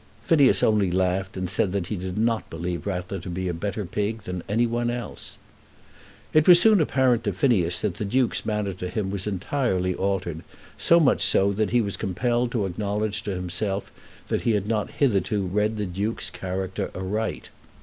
[0.25, 3.85] Phineas only laughed and said that he did not believe Rattler to be a better
[3.85, 5.37] pig than any one else.
[6.33, 10.41] It was soon apparent to Phineas that the Duke's manner to him was entirely altered,
[10.75, 13.91] so much so that he was compelled to acknowledge to himself
[14.29, 17.51] that he had not hitherto read the Duke's character aright.